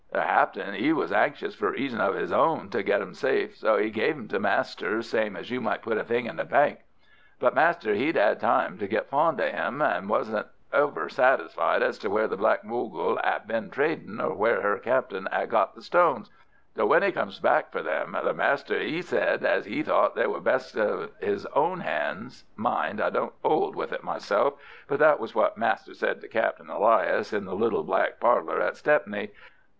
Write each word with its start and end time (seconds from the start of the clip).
The 0.11 0.17
captain 0.19 0.73
'e 0.73 0.93
was 0.93 1.11
anxious 1.13 1.53
for 1.53 1.69
reasons 1.73 2.01
of 2.01 2.15
'is 2.15 2.31
own 2.31 2.69
to 2.71 2.81
get 2.81 3.01
them 3.01 3.13
safe, 3.13 3.55
so 3.55 3.77
'e 3.77 3.91
gave 3.91 4.15
them 4.15 4.27
to 4.29 4.39
master, 4.39 5.03
same 5.03 5.35
as 5.35 5.51
you 5.51 5.61
might 5.61 5.83
put 5.83 5.99
a 5.99 6.03
thing 6.03 6.25
in 6.25 6.39
a 6.39 6.43
bank. 6.43 6.79
But 7.39 7.53
master 7.53 7.93
'e'd 7.93 8.17
'ad 8.17 8.39
time 8.39 8.79
to 8.79 8.87
get 8.87 9.09
fond 9.11 9.39
of 9.39 9.51
them, 9.51 9.79
and 9.79 10.05
'e 10.05 10.09
wasn't 10.09 10.47
over 10.73 11.07
satisfied 11.07 11.83
as 11.83 11.99
to 11.99 12.09
where 12.09 12.27
the 12.27 12.35
Black 12.35 12.63
Mogul 12.63 13.19
'ad 13.23 13.45
been 13.47 13.69
tradin', 13.69 14.19
or 14.19 14.33
where 14.33 14.63
her 14.63 14.79
captain 14.79 15.27
'ad 15.31 15.51
got 15.51 15.75
the 15.75 15.83
stones, 15.83 16.31
so 16.75 16.83
when 16.87 17.03
'e 17.03 17.11
come 17.11 17.29
back 17.43 17.71
for 17.71 17.83
them 17.83 18.17
the 18.23 18.33
master 18.33 18.79
'e 18.79 19.03
said 19.03 19.45
as 19.45 19.67
'e 19.67 19.83
thought 19.83 20.15
they 20.15 20.25
were 20.25 20.41
best 20.41 20.75
in 20.75 21.09
'is 21.19 21.45
own 21.53 21.83
'ands. 21.83 22.43
Mind 22.55 22.99
I 22.99 23.11
don't 23.11 23.33
'old 23.43 23.75
with 23.75 23.93
it 23.93 24.03
myself, 24.03 24.55
but 24.87 24.97
that 24.97 25.19
was 25.19 25.35
what 25.35 25.59
master 25.59 25.93
said 25.93 26.21
to 26.21 26.27
Captain 26.27 26.71
Elias 26.71 27.31
in 27.31 27.45
the 27.45 27.53
little 27.53 27.83
back 27.83 28.19
parlour 28.19 28.59
at 28.61 28.75
Stepney. 28.77 29.29